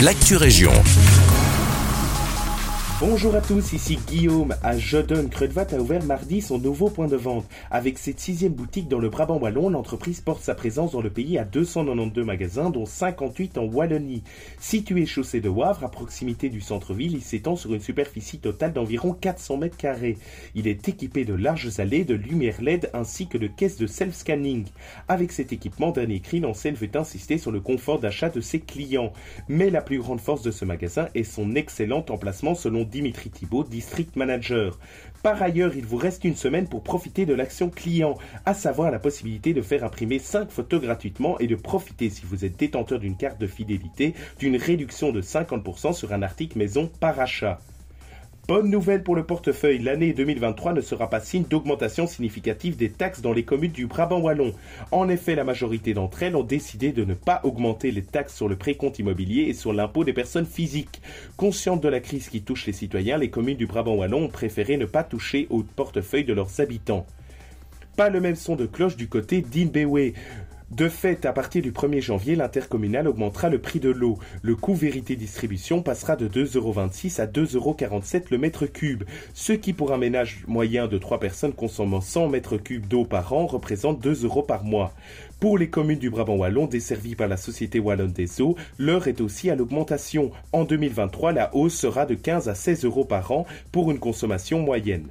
[0.00, 0.72] l'actu région.
[2.98, 4.54] Bonjour à tous, ici Guillaume.
[4.62, 7.44] À Jodon, Creudevat a ouvert mardi son nouveau point de vente.
[7.70, 11.36] Avec cette sixième boutique dans le Brabant Wallon, l'entreprise porte sa présence dans le pays
[11.36, 14.22] à 292 magasins, dont 58 en Wallonie.
[14.58, 19.12] Situé chaussée de Wavre, à proximité du centre-ville, il s'étend sur une superficie totale d'environ
[19.12, 20.16] 400 mètres carrés.
[20.54, 24.64] Il est équipé de larges allées, de lumières LED ainsi que de caisses de self-scanning.
[25.08, 29.12] Avec cet équipement, Dernier Cri l'enseigne veut insister sur le confort d'achat de ses clients.
[29.48, 33.64] Mais la plus grande force de ce magasin est son excellent emplacement selon Dimitri Thibault,
[33.64, 34.78] District Manager.
[35.22, 38.98] Par ailleurs, il vous reste une semaine pour profiter de l'action client, à savoir la
[38.98, 43.16] possibilité de faire imprimer 5 photos gratuitement et de profiter, si vous êtes détenteur d'une
[43.16, 47.60] carte de fidélité, d'une réduction de 50% sur un article maison par achat.
[48.48, 53.20] Bonne nouvelle pour le portefeuille, l'année 2023 ne sera pas signe d'augmentation significative des taxes
[53.20, 54.52] dans les communes du Brabant Wallon.
[54.92, 58.48] En effet, la majorité d'entre elles ont décidé de ne pas augmenter les taxes sur
[58.48, 61.02] le précompte immobilier et sur l'impôt des personnes physiques.
[61.36, 64.76] Conscientes de la crise qui touche les citoyens, les communes du Brabant Wallon ont préféré
[64.76, 67.04] ne pas toucher au portefeuille de leurs habitants.
[67.96, 70.12] Pas le même son de cloche du côté d'Inbewe.
[70.72, 74.18] De fait, à partir du 1er janvier, l'intercommunal augmentera le prix de l'eau.
[74.42, 79.92] Le coût vérité distribution passera de 2,26€ à 2,47€ le mètre cube, ce qui pour
[79.92, 84.24] un ménage moyen de 3 personnes consommant 100 mètres cubes d'eau par an représente 2
[84.24, 84.92] euros par mois.
[85.38, 89.20] Pour les communes du Brabant Wallon desservies par la Société Wallonne des Eaux, l'heure est
[89.20, 90.32] aussi à l'augmentation.
[90.50, 94.58] En 2023, la hausse sera de 15 à 16 euros par an pour une consommation
[94.58, 95.06] moyenne.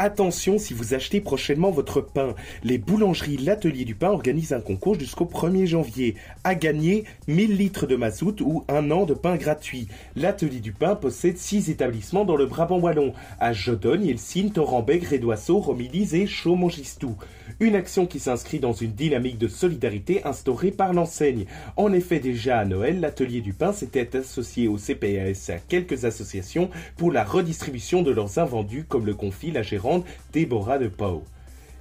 [0.00, 2.36] Attention si vous achetez prochainement votre pain.
[2.62, 6.14] Les boulangeries L'Atelier du Pain organisent un concours jusqu'au 1er janvier.
[6.44, 9.88] À gagner 1000 litres de mazout ou un an de pain gratuit.
[10.14, 13.12] L'Atelier du Pain possède 6 établissements dans le Brabant Wallon.
[13.40, 17.16] À Jodogne, Elsine, Torambec, Rédoisseau, Romilise et Chaumongistou.
[17.58, 21.46] Une action qui s'inscrit dans une dynamique de solidarité instaurée par l'enseigne.
[21.76, 26.70] En effet, déjà à Noël, l'Atelier du Pain s'était associé au CPAS à quelques associations
[26.96, 29.87] pour la redistribution de leurs invendus comme le confie la gérante
[30.32, 31.24] Déborah de Pau.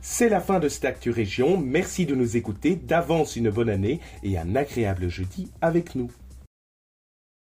[0.01, 1.57] C'est la fin de cette Actu Région.
[1.57, 2.75] Merci de nous écouter.
[2.75, 6.09] D'avance une bonne année et un agréable jeudi avec nous.